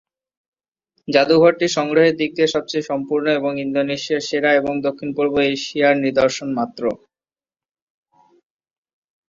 জাদুঘরটি 1.07 1.67
সংগ্রহের 1.77 2.15
দিক 2.19 2.31
দিয়ে 2.35 2.53
সবচেয়ে 2.55 2.87
সম্পূর্ণ 2.89 3.25
এবং 3.39 3.51
ইন্দোনেশিয়ার 3.65 4.27
সেরা 4.29 4.51
এবং 4.59 4.73
দক্ষিণপূর্ব 4.87 5.33
এশিয়ার 5.51 5.95
নিদর্শন 6.05 6.49
মাত্র। 6.59 6.83